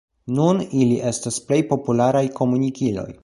Nun 0.37 0.61
ili 0.83 0.97
estas 1.11 1.37
plej 1.51 1.61
popularaj 1.75 2.25
komunikiloj. 2.43 3.11